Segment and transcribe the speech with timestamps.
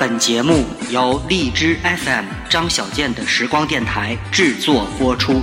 [0.00, 5.42] 本节目由荔枝 FM 张小健的时光电台制作播出。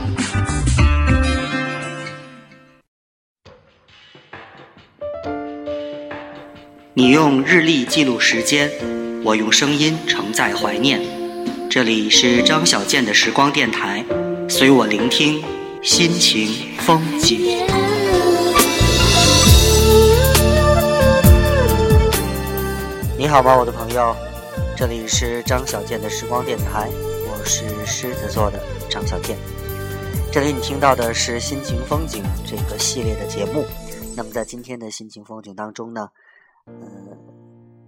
[6.96, 8.72] 你用日历记录时间，
[9.24, 11.00] 我用声音承载怀念。
[11.70, 14.04] 这里是张小健的时光电台，
[14.50, 15.40] 随我聆听
[15.84, 17.64] 心情风景。
[23.20, 24.16] 你好吧，我的朋友，
[24.78, 26.88] 这里是张小健的时光电台，
[27.28, 29.36] 我是狮子座的张小健。
[30.32, 33.66] 这里你听到的是心情风景这个系列的节目。
[34.16, 36.10] 那么在今天的心情风景当中呢，
[36.66, 36.74] 呃，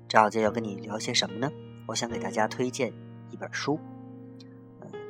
[0.08, 1.52] 张小健要跟你聊些什么呢？
[1.86, 2.92] 我想给大家推荐
[3.30, 3.80] 一本书。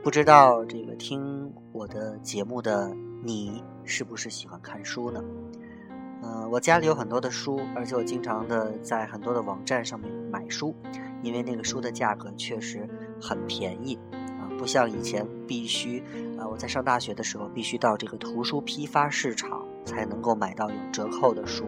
[0.04, 5.24] 不知道这个听我的节目的你是不是喜欢看书呢？
[6.24, 10.76] 呃，我家里有很多的书，而且我经常的在很多的网站上面买书，
[11.22, 12.88] 因为那个书的价格确实
[13.22, 16.04] 很便宜啊，不像以前必须
[16.38, 21.66] 啊，我在上大学的时候必须到这个图书批发市场才能够买到有折扣的书。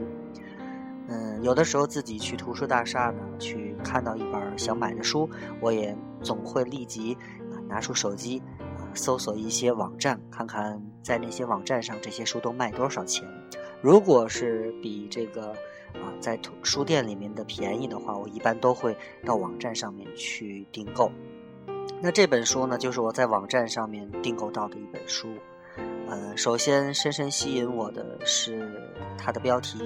[1.07, 5.29] 嗯，有的时候自己去图书大厦呢，去看到一本想买的书，
[5.59, 7.15] 我也总会立即
[7.51, 8.41] 啊拿出手机
[8.77, 13.27] 啊搜索一些网站，看看在那些网站上这些书都卖多少钱。
[13.81, 15.53] 如果是比这个
[15.95, 21.11] 啊在图书店里面的便宜的话，我一般都会到网站上面去订购。
[22.01, 25.29] 那这本书呢，就是我在网站上面订购到的一本书。
[26.07, 28.69] 呃，首先深深吸引我的是
[29.17, 29.79] 它的标题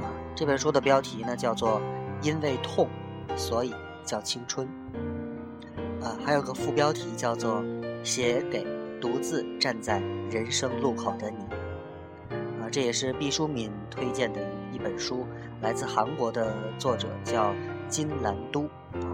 [0.00, 1.80] 啊，这本书的标题呢叫做
[2.22, 2.88] 《因为痛，
[3.36, 4.66] 所以叫青春》。
[6.04, 7.60] 啊，还有个副标题叫做
[8.04, 8.66] 《写给
[9.00, 11.44] 独自站在人生路口的你》。
[12.62, 15.26] 啊这也是毕淑敏推荐的一本书，
[15.60, 17.54] 来自韩国的作者叫
[17.88, 19.06] 金兰都啊。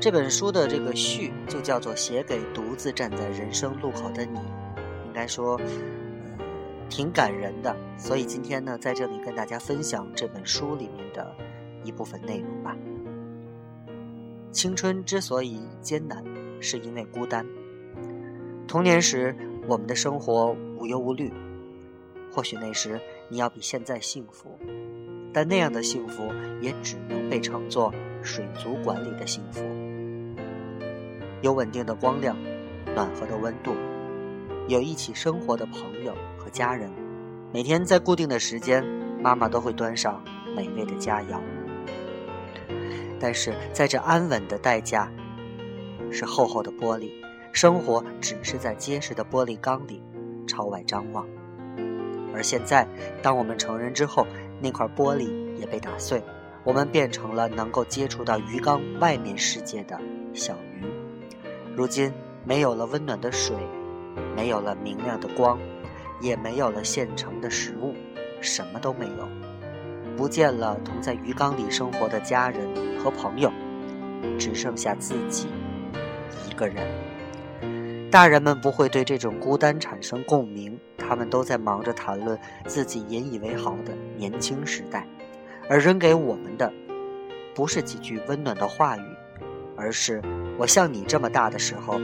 [0.00, 4.38] 这本书的这个序就叫做《写给独自站在人生路口的你》，
[5.06, 6.44] 应该说，呃，
[6.90, 7.74] 挺感人的。
[7.96, 11.34] 所以今天呢，在这里跟大家分享这本书里面的
[11.82, 12.76] 一部分内容吧。
[14.52, 16.22] 青春之所以艰难，
[16.60, 17.44] 是因为孤单。
[18.68, 19.34] 童年时，
[19.66, 21.32] 我们的生活无忧无虑。
[22.30, 24.58] 或许那时你要比现在幸福，
[25.32, 26.30] 但那样的幸福
[26.60, 27.92] 也只能被称作
[28.22, 29.62] 水族馆里的幸福。
[31.40, 32.36] 有稳定的光亮，
[32.94, 33.74] 暖和的温度，
[34.68, 36.90] 有一起生活的朋友和家人，
[37.52, 38.84] 每天在固定的时间，
[39.20, 40.22] 妈妈都会端上
[40.56, 41.40] 美味的佳肴。
[43.18, 45.10] 但是在这安稳的代价，
[46.10, 47.10] 是厚厚的玻璃，
[47.52, 50.02] 生活只是在结实的玻璃缸里
[50.46, 51.26] 朝外张望。
[52.34, 52.86] 而现在，
[53.22, 54.26] 当我们成人之后，
[54.60, 56.22] 那块玻璃也被打碎，
[56.64, 59.98] 我们变成了能够接触到鱼缸外面世界的
[60.32, 60.84] 小鱼。
[61.76, 62.12] 如今，
[62.44, 63.56] 没有了温暖的水，
[64.36, 65.58] 没有了明亮的光，
[66.20, 67.94] 也没有了现成的食物，
[68.40, 69.28] 什么都没有，
[70.16, 72.68] 不见了同在鱼缸里生活的家人
[72.98, 73.52] 和朋友，
[74.38, 75.46] 只剩下自己
[76.48, 76.84] 一个人。
[78.14, 85.04] 大人们不会对这种孤单产生共鸣，他们都在忙着谈论自己引以为豪的年轻时代，
[85.68, 86.72] 而扔给我们的，
[87.56, 89.02] 不是几句温暖的话语，
[89.76, 90.22] 而是
[90.56, 91.98] 我像你这么大的时候，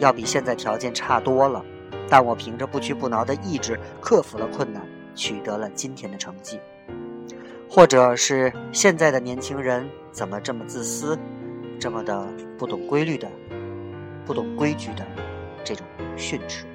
[0.00, 1.64] 要比现在条件差多了，
[2.08, 4.84] 但我凭着不屈不挠的意志克服了困难，
[5.14, 6.58] 取得了今天的成绩，
[7.70, 11.16] 或者是现在的年轻人怎么这么自私，
[11.78, 12.26] 这么的
[12.58, 13.28] 不懂规律的，
[14.26, 15.06] 不懂规矩的。
[15.64, 15.86] 这种
[16.16, 16.66] 训斥，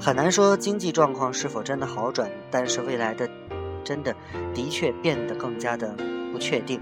[0.00, 3.28] 很难说经济状况是否真的好转，但是未来的
[3.84, 4.14] 真的
[4.54, 5.94] 的确变得更加的
[6.32, 6.80] 不确定，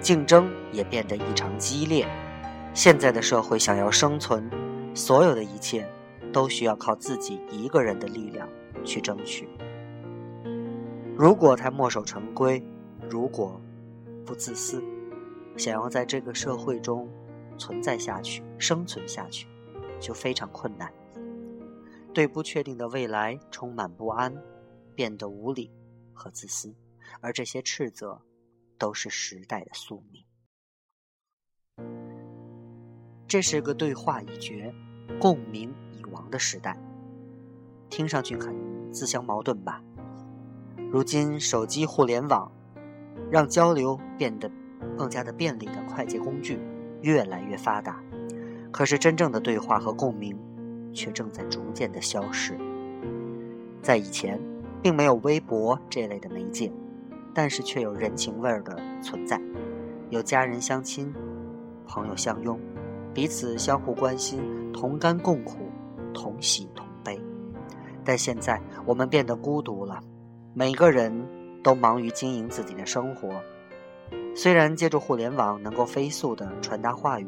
[0.00, 2.06] 竞争也变得异常激烈。
[2.74, 4.50] 现在的社会想要生存，
[4.94, 5.88] 所有的一切
[6.32, 8.46] 都需要靠自己一个人的力量
[8.84, 9.48] 去争取。
[11.16, 12.62] 如果他墨守成规，
[13.08, 13.58] 如果
[14.26, 14.84] 不自私，
[15.56, 17.08] 想要在这个社会中
[17.56, 19.46] 存在下去、生存下去。
[20.00, 20.92] 就非常困难，
[22.12, 24.34] 对不确定的未来充满不安，
[24.94, 25.70] 变得无理
[26.12, 26.74] 和自私，
[27.20, 28.20] 而这些斥责
[28.78, 30.24] 都是时代的宿命。
[33.28, 34.72] 这是个对话已绝、
[35.18, 36.78] 共鸣已亡的时代，
[37.90, 39.82] 听上去很自相矛盾吧？
[40.92, 42.50] 如今手机互联网
[43.30, 44.48] 让交流变得
[44.96, 46.60] 更加的便利的快捷工具
[47.02, 48.00] 越来越发达。
[48.76, 50.38] 可是，真正的对话和共鸣，
[50.92, 52.54] 却正在逐渐的消失。
[53.80, 54.38] 在以前，
[54.82, 56.70] 并没有微博这类的媒介，
[57.32, 59.40] 但是却有人情味儿的存在。
[60.10, 61.10] 有家人相亲，
[61.86, 62.60] 朋友相拥，
[63.14, 64.42] 彼此相互关心，
[64.74, 65.56] 同甘共苦，
[66.12, 67.18] 同喜同悲。
[68.04, 70.02] 但现在我们变得孤独了，
[70.52, 71.10] 每个人
[71.62, 73.30] 都忙于经营自己的生活。
[74.34, 77.26] 虽然借助互联网能够飞速地传达话语，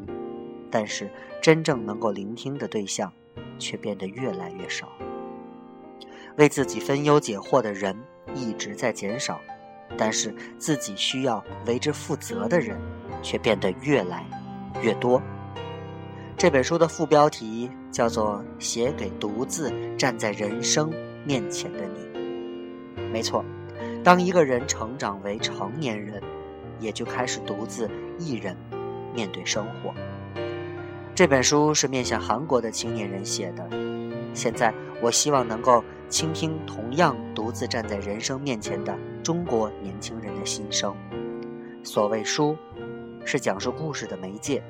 [0.71, 1.09] 但是
[1.41, 3.11] 真正能够聆听的对象
[3.57, 4.89] 却变得越来越少。
[6.37, 7.95] 为自己分忧解惑的人
[8.33, 9.41] 一直在减少，
[9.97, 12.79] 但是自己需要为之负责的人
[13.21, 14.25] 却变得越来
[14.81, 15.21] 越多。
[16.37, 20.89] 这本书的副标题叫做《写给独自站在人生
[21.25, 22.19] 面前的你》。
[23.11, 23.43] 没错，
[24.03, 26.21] 当一个人成长为成年人，
[26.79, 28.55] 也就开始独自一人
[29.13, 29.93] 面对生活。
[31.19, 33.69] 这本书是面向韩国的青年人写的。
[34.33, 40.95] 现在，我希望能够倾听同样独自站在人生面前的中国年轻人的心声。
[41.83, 42.55] 所谓书，
[43.25, 44.63] 是讲述故事的媒介。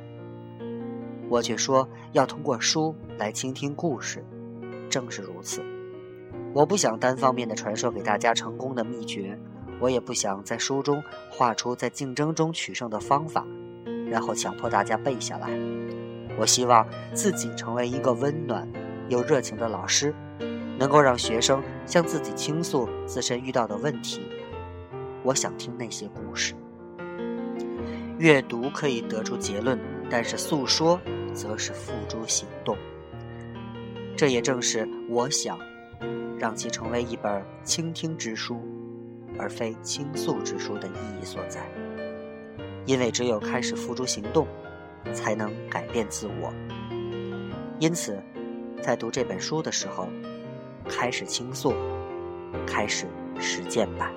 [1.30, 4.26] 我却说要通过书来倾听故事，
[4.90, 5.62] 正是如此。
[6.52, 9.38] 我不想单方面的传授给大家成功的秘诀，
[9.80, 11.00] 我也不想在书中
[11.30, 13.46] 画出在竞争中取胜的方法，
[14.10, 15.52] 然后强迫大家背下来。
[16.40, 18.68] 我希望自己成为一个温暖
[19.10, 20.16] 又热情的老师，
[20.78, 24.22] 能够让学生向自己倾诉自身遇到的问题。
[25.24, 26.56] 我想听那些故事。
[28.18, 29.78] 阅读可以得出结论，
[30.10, 31.00] 但是诉说。
[31.32, 32.76] 则是付诸行动，
[34.18, 35.58] 这也正是我想
[36.40, 38.60] 让其成为一本倾听之书，
[39.38, 41.62] 而非倾诉之书的意义所在。
[42.86, 44.48] 因为只有开始付诸行动，
[45.14, 46.54] 才能改变自我。
[47.80, 48.22] 因此，
[48.82, 50.10] 在读这本书的时候，
[50.90, 51.74] 开始倾诉，
[52.68, 53.08] 开始
[53.40, 54.12] 实践吧。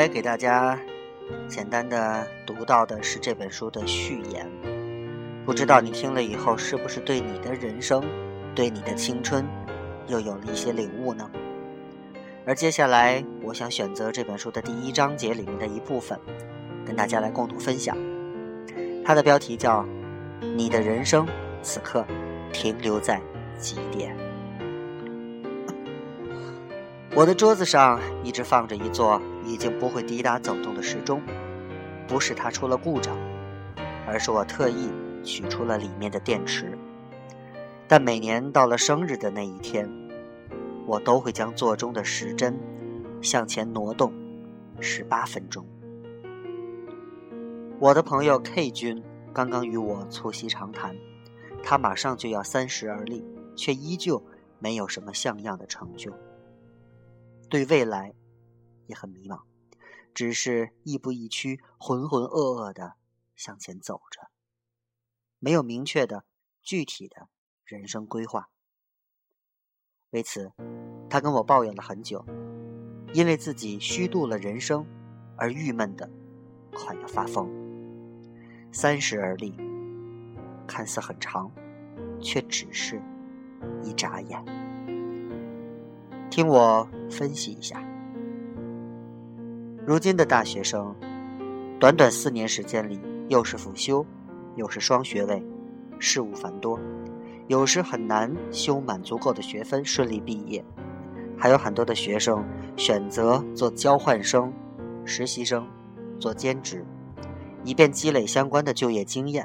[0.00, 0.78] 来给大家
[1.46, 4.50] 简单的读到的是这本书的序言，
[5.44, 8.02] 不知道你听了以后是不是对你的人生、
[8.54, 9.46] 对你的青春
[10.06, 11.30] 又有了一些领悟呢？
[12.46, 16.18] 而接下来，我想选择这本书的第一章节里面的一部分，
[16.86, 17.94] 跟大家来共同分享。
[19.04, 19.82] 它的标题叫
[20.56, 21.28] 《你的人生
[21.60, 22.06] 此刻
[22.54, 23.20] 停留在
[23.58, 24.16] 几点》。
[27.14, 29.20] 我的桌子上一直放着一座。
[29.50, 31.20] 已经不会滴答走动的时钟，
[32.06, 33.16] 不是它出了故障，
[34.06, 34.88] 而是我特意
[35.24, 36.78] 取出了里面的电池。
[37.88, 39.90] 但每年到了生日的那一天，
[40.86, 42.56] 我都会将座钟的时针
[43.20, 44.12] 向前挪动
[44.78, 45.66] 十八分钟。
[47.80, 49.02] 我的朋友 K 君
[49.32, 50.94] 刚刚与我促膝长谈，
[51.62, 53.24] 他马上就要三十而立，
[53.56, 54.22] 却依旧
[54.60, 56.12] 没有什么像样的成就。
[57.48, 58.12] 对未来。
[58.90, 59.42] 也很迷茫，
[60.12, 62.94] 只是亦步亦趋、浑浑噩噩的
[63.36, 64.28] 向前走着，
[65.38, 66.24] 没有明确的、
[66.60, 67.28] 具体的
[67.64, 68.50] 人生规划。
[70.10, 70.52] 为此，
[71.08, 72.26] 他跟我抱怨了很久，
[73.14, 74.84] 因为自己虚度了人生
[75.36, 76.10] 而郁闷的
[76.74, 77.48] 快要发疯。
[78.72, 79.54] 三十而立，
[80.66, 81.50] 看似很长，
[82.20, 83.00] 却只是
[83.84, 84.44] 一眨眼。
[86.28, 87.89] 听我分析一下。
[89.90, 90.94] 如今的大学生，
[91.80, 94.06] 短短四年时间里，又是辅修，
[94.54, 95.44] 又是双学位，
[95.98, 96.78] 事务繁多，
[97.48, 100.64] 有时很难修满足够的学分顺利毕业。
[101.36, 102.44] 还有很多的学生
[102.76, 104.52] 选择做交换生、
[105.04, 105.66] 实习生，
[106.20, 106.86] 做兼职，
[107.64, 109.44] 以便积累相关的就业经验，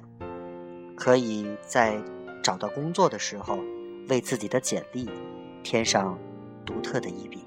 [0.96, 2.00] 可以在
[2.44, 3.58] 找到工作的时候，
[4.10, 5.10] 为自己的简历
[5.64, 6.16] 添上
[6.64, 7.40] 独特的一笔。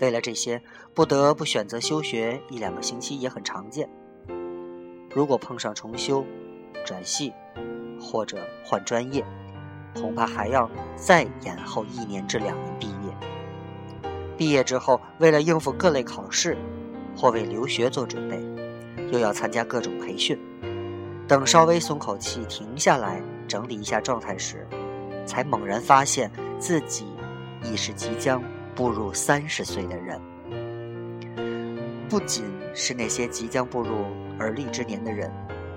[0.00, 0.62] 为了这些，
[0.94, 3.88] 不得不选择休学一两个星期也很常见。
[5.14, 6.24] 如果碰上重修、
[6.84, 7.32] 转系
[8.00, 9.24] 或者换专业，
[9.94, 12.94] 恐怕还要再延后一年至两年毕业。
[14.36, 16.56] 毕业之后，为了应付各类考试
[17.16, 18.40] 或为留学做准备，
[19.10, 20.38] 又要参加各种培训。
[21.26, 24.64] 等稍微松口气、停下来整理一下状态时，
[25.26, 27.06] 才猛然发现自己
[27.64, 28.40] 已是即将。
[28.78, 30.20] 步入三十岁的人，
[32.08, 34.04] 不仅是那些即将步入
[34.38, 35.28] 而立之年的人，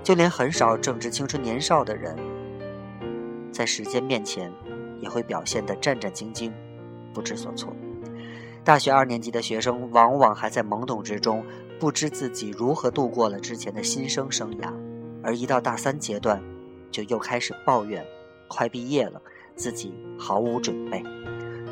[0.04, 2.16] 就连很少正值青春年少的人，
[3.50, 4.52] 在时间面前，
[5.00, 6.52] 也会表现得战战兢兢、
[7.12, 7.74] 不知所措。
[8.62, 11.44] 大学二年级的学生往往还在懵懂之中，
[11.80, 14.72] 不知自己如何度过了之前的新生生涯，
[15.24, 16.40] 而一到大三阶段，
[16.92, 18.06] 就又开始抱怨，
[18.46, 19.20] 快毕业了，
[19.56, 21.02] 自己毫无准备，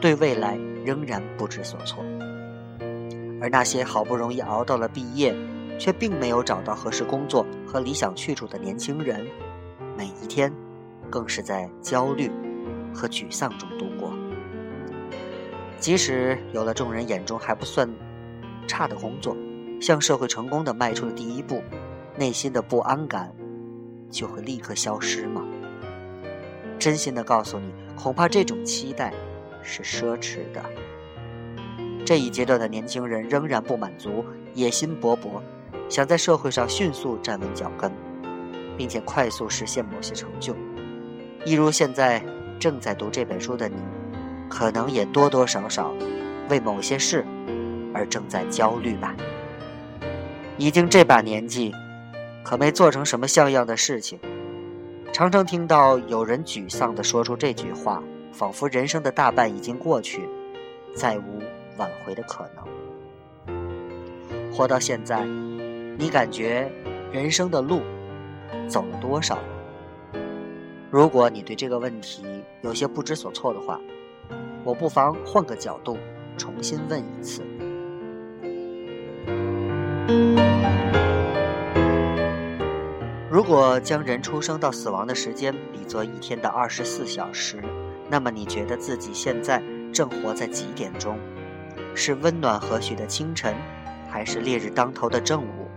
[0.01, 2.05] 对未来仍然不知所措。
[3.41, 5.35] 而那些好不容易熬到了毕业，
[5.79, 9.27] 却并没有找到合适工作和理想去处的年轻人，
[9.97, 10.53] 每一天，
[11.09, 12.31] 更是在焦虑
[12.95, 14.13] 和沮丧中度过。
[15.79, 17.89] 即使有了众人眼中还不算
[18.67, 19.35] 差的工作，
[19.81, 21.63] 向社会成功的迈出了第一步，
[22.19, 23.33] 内心的不安感
[24.11, 25.43] 就会立刻消失吗？
[26.79, 29.15] 真心的告诉你，恐怕这种期待
[29.63, 30.63] 是奢侈的。
[32.05, 34.25] 这一阶段的年轻人仍然不满足，
[34.55, 35.41] 野心勃勃，
[35.89, 37.91] 想在社会上迅速站稳脚跟，
[38.77, 40.55] 并且快速实现某些成就。
[41.45, 42.23] 一如现在
[42.59, 43.77] 正在读这本书的你。
[44.53, 45.95] 可能也多多少少
[46.49, 47.25] 为某些事
[47.95, 49.15] 而正在焦虑吧。
[50.59, 51.73] 已经这把年纪，
[52.43, 54.19] 可没做成什么像样的事情，
[55.13, 58.03] 常常听到有人沮丧地说出这句话，
[58.33, 60.29] 仿佛人生的大半已经过去，
[60.95, 61.43] 再无
[61.77, 62.65] 挽回的可能。
[64.53, 65.25] 活到现在，
[65.99, 66.71] 你感觉
[67.13, 67.83] 人生的路
[68.69, 69.39] 走了多少？
[70.91, 72.25] 如果你对这个问题
[72.63, 73.81] 有些不知所措的话，
[74.65, 75.97] 我不妨换个角度，
[76.37, 77.43] 重新问一次：
[83.31, 87.63] 如果将人出生到死亡的时间比作一天的二十四小时，
[88.11, 89.63] 那么你觉得自己现在
[89.93, 91.17] 正活在几点钟？
[91.95, 93.55] 是温暖和煦的清晨，
[94.09, 95.69] 还是烈日当头的正午？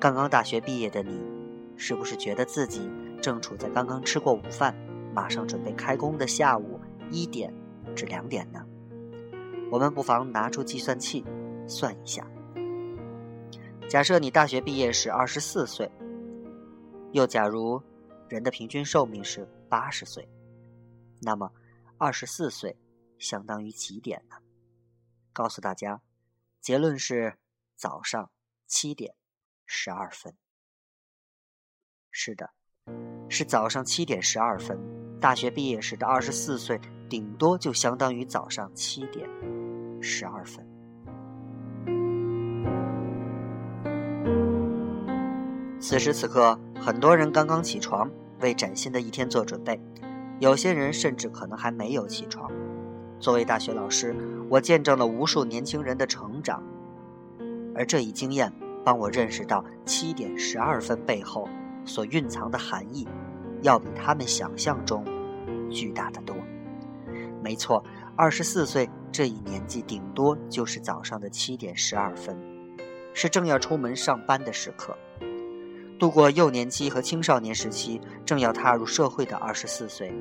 [0.00, 1.20] 刚刚大学毕业的你，
[1.76, 2.90] 是不是觉得自己
[3.20, 4.74] 正处在刚刚吃过午饭，
[5.14, 6.80] 马上准备开工的下午
[7.10, 7.52] 一点？
[7.94, 8.60] 至两点呢？
[9.70, 11.24] 我们不妨拿出计算器
[11.66, 12.26] 算一下。
[13.88, 15.90] 假设你大学毕业是二十四岁，
[17.10, 17.80] 又假如
[18.28, 20.26] 人的平均寿命是八十岁，
[21.22, 21.52] 那么
[21.96, 22.76] 二十四岁
[23.18, 24.36] 相当于几点呢？
[25.32, 26.02] 告诉大家，
[26.60, 27.38] 结论是
[27.74, 28.30] 早上
[28.66, 29.14] 七点
[29.64, 30.36] 十二分。
[32.10, 32.50] 是的，
[33.28, 34.78] 是早上七点十二分。
[35.20, 36.80] 大学毕业时的二十四岁。
[37.12, 39.28] 顶多就相当于早上七点
[40.00, 40.66] 十二分。
[45.78, 48.10] 此时此刻，很多人刚刚起床，
[48.40, 49.78] 为崭新的一天做准备；
[50.42, 52.50] 有些人甚至可能还没有起床。
[53.20, 54.12] 作为大学老师，
[54.50, 56.60] 我见证了无数年轻人的成长，
[57.76, 58.52] 而这一经验
[58.84, 61.48] 帮我认识到七点十二分背后
[61.84, 63.06] 所蕴藏的含义，
[63.60, 65.04] 要比他们想象中
[65.70, 66.34] 巨大的多。
[67.40, 67.84] 没错，
[68.16, 72.36] 二十四岁这一年纪，顶多就是早上的七点十二分，
[73.14, 74.98] 是正要出门上班的时刻。
[76.02, 80.12] 度过幼年期和青少年时期，正要踏入社会的二十四岁，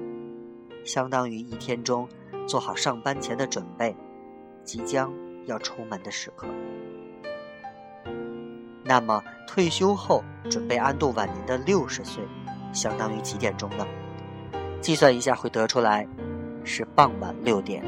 [0.86, 2.08] 相当于一天中
[2.48, 3.96] 做好上班前的准备，
[4.64, 5.12] 即将
[5.48, 6.46] 要出门的时刻。
[8.84, 12.24] 那么，退休后准备安度晚年的六十岁，
[12.72, 13.84] 相当于几点钟呢？
[14.82, 16.08] 计算一下会得出来。
[16.64, 17.84] 是傍晚六点，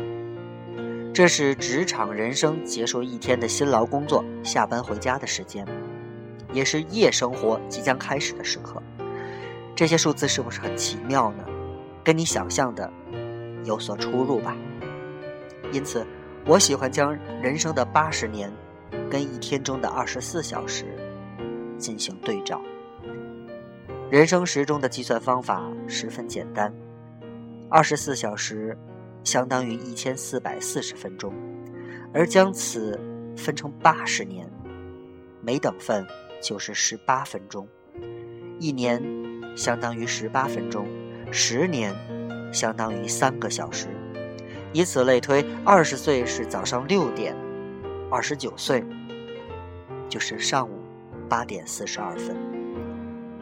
[1.14, 5.64] 这是职场人生结束一天的辛劳工作，下班回家的时间，
[6.54, 8.82] 也是夜生活即将开始的时刻。
[9.76, 11.44] 这些数字是不是很奇妙呢？
[12.04, 12.92] 跟你想象的
[13.64, 14.56] 有所出入吧？
[15.72, 16.06] 因此，
[16.46, 18.52] 我喜欢将人生的八十年
[19.10, 20.86] 跟一天中的二十四小时
[21.78, 22.62] 进行对照。
[24.12, 26.72] 人生时钟的计算方法十分简单。
[27.70, 28.78] 二十四小时
[29.24, 31.34] 相当于一千四百四十分钟，
[32.14, 33.00] 而将此
[33.36, 34.48] 分成八十年，
[35.42, 36.06] 每等份
[36.44, 37.68] 就是十八分钟。
[38.60, 39.02] 一年
[39.56, 40.86] 相当于十八分钟，
[41.32, 41.96] 十年
[42.52, 43.88] 相当于三个小时。
[44.74, 47.36] 以此类推，二十岁是早上六点，
[48.12, 48.84] 二十九岁
[50.10, 50.80] 就是上午
[51.30, 52.36] 八点四十二分。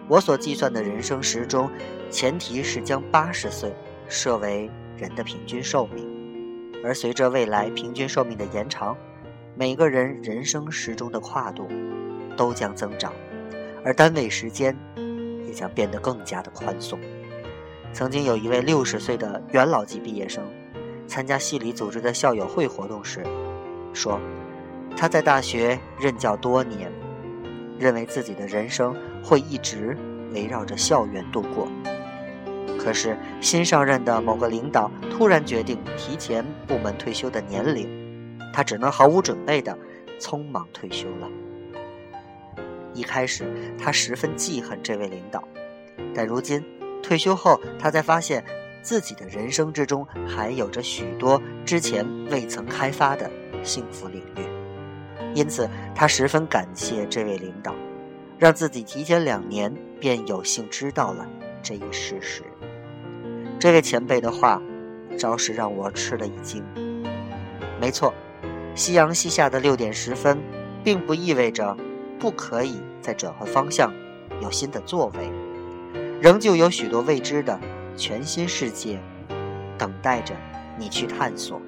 [0.08, 1.70] 我所计算的人生时钟，
[2.10, 3.74] 前提是将八十岁。
[4.14, 6.06] 设为人的平均寿命，
[6.84, 8.94] 而随着未来平均寿命的延长，
[9.56, 11.66] 每个人人生时钟的跨度
[12.36, 13.14] 都将增长，
[13.84, 14.78] 而单位时间
[15.46, 17.00] 也将变得更加的宽松。
[17.94, 20.44] 曾经有一位六十岁的元老级毕业生，
[21.08, 23.22] 参加系里组织的校友会活动时，
[23.94, 24.20] 说
[24.96, 26.92] 他在大学任教多年，
[27.78, 29.98] 认为自己的人生会一直
[30.34, 31.68] 围绕着校园度过。
[32.80, 37.88] 可是，新上任的某个领导突然决定提前部门退休的年龄，
[38.54, 39.78] 他只能毫无准备的
[40.20, 41.30] 匆忙退休了。
[42.94, 43.46] 一开始，
[43.78, 45.48] 他十分记恨这位领导，
[46.14, 46.64] 但如今
[47.02, 48.44] 退休后，他才发现
[48.82, 53.30] 自己的人生之中还有着许多之前未曾开发的
[53.64, 54.46] 幸福领域，
[55.34, 57.76] 因此他十分感谢这位领导，
[58.38, 61.28] 让自己提前两年便有幸知道了
[61.62, 62.44] 这一事实。
[63.60, 64.62] 这位前辈的话，
[65.18, 66.64] 着实让我吃了一惊。
[67.80, 68.14] 没错，
[68.76, 70.40] 夕阳西下的六点十分，
[70.84, 71.78] 并不意味着。
[72.22, 73.92] 不可以再转换方向，
[74.42, 75.32] 有新的作为，
[76.22, 77.60] 仍旧有许多未知的
[77.98, 79.02] 全新世界
[79.76, 80.36] 等待着
[80.78, 81.60] 你去探索。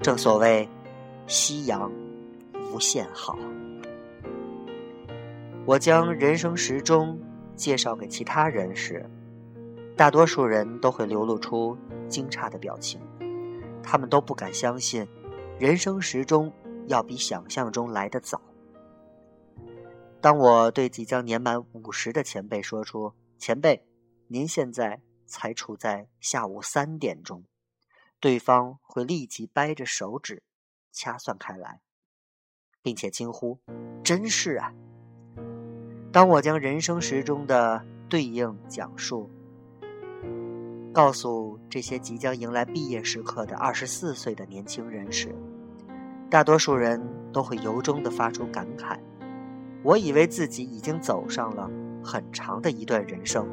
[0.00, 0.66] 正所谓，
[1.26, 1.92] 夕阳
[2.72, 3.38] 无限好。
[5.66, 7.20] 我将人生时钟
[7.54, 9.04] 介绍给其他人时，
[9.94, 11.76] 大多数人都会流露出
[12.08, 12.98] 惊诧的表情，
[13.82, 15.06] 他们都不敢相信，
[15.58, 16.50] 人生时钟
[16.86, 18.40] 要比想象中来得早。
[20.20, 23.86] 当我对即将年满五十的前辈说出：“前辈，
[24.28, 27.44] 您现在才处在下午三点钟。”
[28.20, 30.42] 对方会立即掰着手指
[30.92, 31.80] 掐算开来，
[32.82, 33.58] 并且惊呼
[34.04, 34.74] ：“真是啊！”
[36.12, 39.30] 当我将人生时钟的对应讲述
[40.92, 45.34] 告诉这些即将迎来毕业时刻的二十四岁的年轻人时，
[46.28, 47.00] 大多数人
[47.32, 49.00] 都会由衷的发出感慨。
[49.82, 51.70] 我以为自己已经走上了
[52.04, 53.48] 很长的一段人生，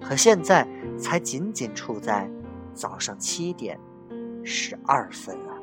[0.00, 0.66] 可现在
[0.98, 2.30] 才仅仅处在
[2.74, 3.78] 早上七点
[4.42, 5.54] 十二分啊！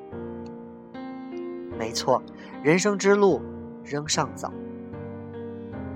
[1.77, 2.23] 没错，
[2.63, 3.41] 人生之路
[3.83, 4.51] 仍尚早。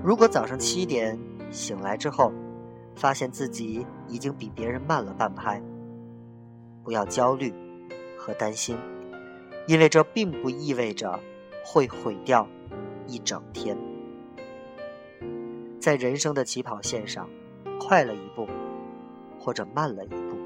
[0.03, 1.17] 如果早上七点
[1.49, 2.33] 醒来之后，
[2.95, 5.61] 发现自己已经比别人慢了半拍，
[6.83, 7.53] 不要焦虑
[8.17, 8.77] 和担心，
[9.67, 11.19] 因为这并不意味着
[11.63, 12.47] 会毁掉
[13.07, 13.77] 一整天。
[15.81, 17.27] 在人生的起跑线上，
[17.79, 18.47] 快了一步，
[19.39, 20.37] 或者慢了一步，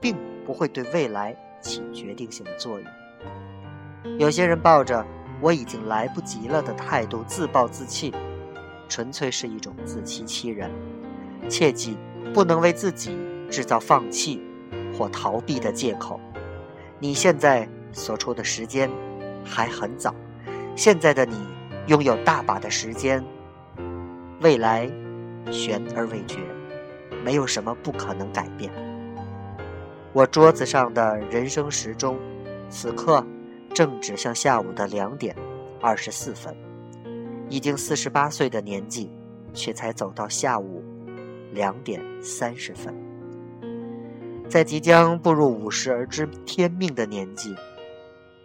[0.00, 0.16] 并
[0.46, 4.18] 不会对未来起决定性的作用。
[4.18, 5.04] 有些人抱着
[5.42, 8.10] “我已经来不及了”的态度自暴自弃，
[8.88, 10.70] 纯粹是一种自欺欺人。
[11.50, 11.94] 切记
[12.32, 13.14] 不能为自己
[13.50, 14.42] 制造放弃
[14.96, 16.18] 或逃避的借口。
[16.98, 18.90] 你现在所处的时间
[19.44, 20.14] 还很早，
[20.74, 21.36] 现在的你
[21.88, 23.22] 拥有大把的时间。
[24.40, 24.88] 未来
[25.50, 26.38] 悬而未决，
[27.24, 28.70] 没有什么不可能改变。
[30.12, 32.16] 我桌子上的人生时钟，
[32.70, 33.24] 此刻
[33.74, 35.34] 正指向下午的两点
[35.80, 36.56] 二十四分。
[37.50, 39.10] 已经四十八岁的年纪，
[39.54, 40.84] 却才走到下午
[41.52, 42.94] 两点三十分。
[44.48, 47.54] 在即将步入五十而知天命的年纪，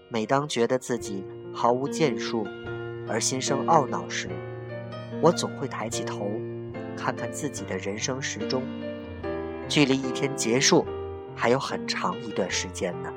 [0.09, 2.47] 每当觉得自己毫无建树
[3.07, 4.29] 而心生懊恼时，
[5.23, 6.29] 我总会抬起头，
[6.97, 8.61] 看看自己的人生时钟，
[9.69, 10.85] 距离一天结束
[11.33, 13.09] 还有很长一段时间呢。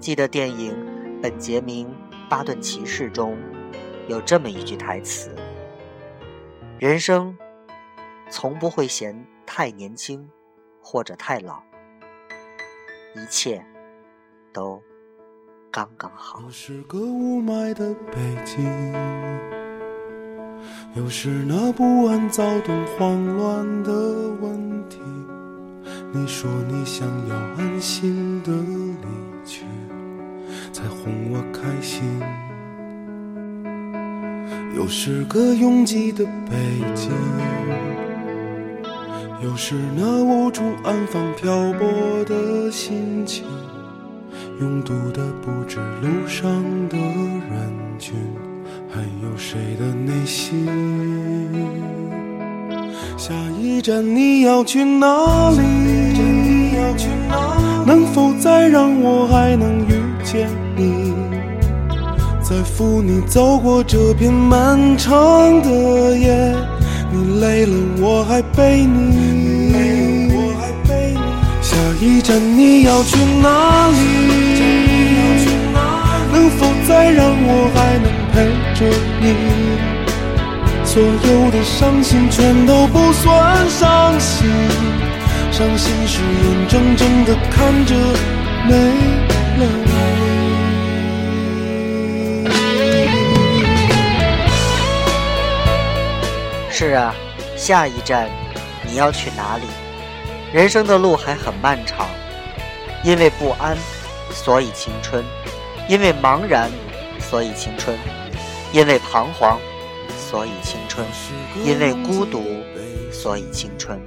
[0.00, 0.72] 记得电影
[1.20, 1.86] 《本杰明·
[2.30, 3.36] 巴顿骑士》中
[4.08, 5.36] 有这么一句台词
[6.80, 7.36] ：“人生
[8.30, 10.26] 从不会嫌太年轻
[10.80, 11.62] 或者太老，
[13.14, 13.62] 一切
[14.54, 14.82] 都
[15.70, 19.61] 刚刚好。”是个雾霾的北京。
[20.94, 23.90] 又是那不安、躁动、慌乱的
[24.42, 24.98] 问题。
[26.12, 29.08] 你说你想要安心的离
[29.46, 29.64] 去，
[30.70, 32.02] 才哄我开心。
[34.76, 36.56] 又是个拥挤的北
[36.94, 37.10] 京，
[39.42, 43.46] 又是那无处安放、漂泊的心情。
[44.60, 48.14] 拥堵的不止路上的人群。
[48.94, 50.68] 还有谁的内心？
[53.16, 55.56] 下一站你要去哪里？
[57.86, 61.14] 能否再让我还能遇见你？
[62.42, 65.10] 再扶你走过这片漫长
[65.62, 66.54] 的夜。
[67.10, 70.30] 你累了我还背你。
[71.62, 74.31] 下一站你要去哪里？
[78.32, 78.86] 陪着
[79.20, 79.34] 你，
[80.84, 84.50] 所有的伤心全都不算伤心，
[85.50, 87.94] 伤心是眼睁睁的看着
[88.66, 88.74] 没
[89.58, 89.92] 了你。
[96.70, 97.14] 是啊，
[97.54, 98.30] 下一站
[98.84, 99.64] 你要去哪里？
[100.52, 102.08] 人生的路还很漫长，
[103.04, 103.76] 因为不安，
[104.30, 105.22] 所以青春；
[105.86, 106.70] 因为茫然，
[107.20, 107.96] 所以青春；
[108.72, 109.58] 因为彷徨，
[110.30, 111.06] 所以青春；
[111.62, 112.42] 因为孤独，
[113.12, 113.98] 所以青春；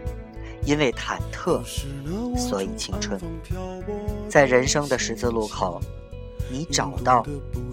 [0.66, 1.62] 因为忐忑，
[2.36, 3.20] 所以青春。
[4.28, 5.80] 在人生的十字路口，
[6.52, 7.24] 你找到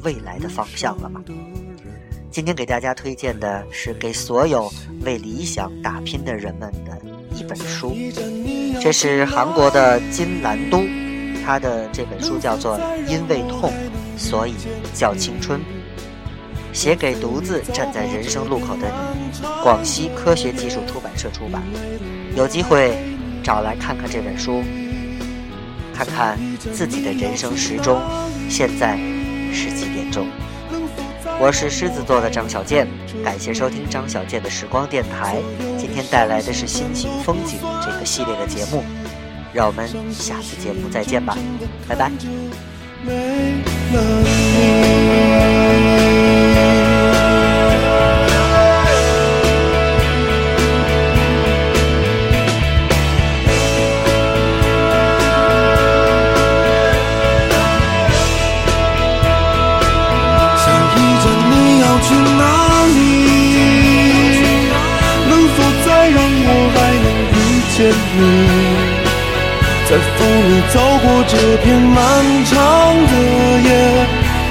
[0.03, 1.23] 未来的方向了吗？
[2.31, 4.71] 今天给大家推荐的是给所有
[5.03, 7.01] 为理想打拼的人们的
[7.35, 7.97] 一本书，
[8.83, 10.83] 这是韩国的金兰都，
[11.43, 13.73] 他的这本书叫做《因为痛，
[14.19, 14.55] 所以
[14.95, 15.61] 叫青春》，
[16.73, 19.23] 写给独自站在人生路口的你。
[19.63, 21.63] 广西科学技术出版社出版，
[22.37, 22.97] 有机会
[23.43, 24.63] 找来看看这本书，
[25.95, 28.01] 看看自己的人生时钟
[28.49, 28.97] 现在
[29.53, 30.27] 是几点钟。
[31.41, 32.87] 我是狮子座的张小健，
[33.25, 35.37] 感谢收听张小健的时光电台。
[35.79, 38.85] 今天带来的是心情风景这个系列的节目，
[39.53, 41.37] 让我们下次节目再见吧，
[41.89, 42.13] 拜拜。
[71.33, 71.99] 这片漫
[72.45, 72.55] 长
[73.11, 73.13] 的
[73.65, 73.69] 夜，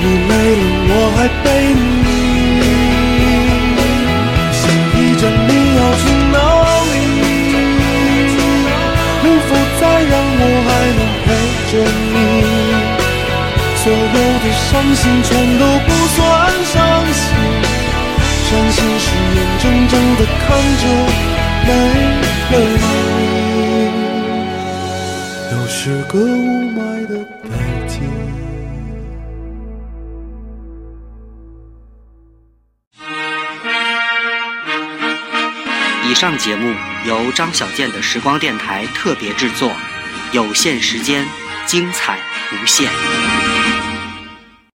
[0.02, 1.46] 你累了，我还背
[1.78, 2.10] 你。
[4.58, 4.64] 下
[4.98, 6.36] 一站你要去哪
[6.90, 6.94] 里？
[9.22, 11.28] 能否再让我还能陪
[11.70, 11.74] 着
[12.12, 12.16] 你？
[13.78, 13.96] 所有
[14.42, 16.20] 的伤心全都不算
[16.66, 16.74] 伤
[17.14, 17.24] 心，
[18.50, 20.44] 伤心是眼睁睁的看
[20.82, 20.84] 着
[21.68, 21.70] 没
[22.50, 23.22] 了你。
[25.74, 26.14] 是个
[36.22, 36.72] 上节目
[37.04, 39.76] 由张小健的时光电台特别制作，
[40.32, 41.26] 有限时间，
[41.66, 42.20] 精彩
[42.52, 42.92] 无限。